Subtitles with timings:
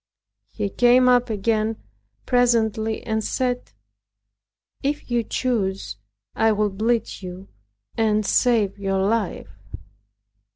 [0.49, 1.77] He came up again
[2.25, 3.71] presently and said,
[4.81, 5.97] "If you choose,
[6.35, 7.49] I will bleed you,
[7.95, 9.51] and save your life."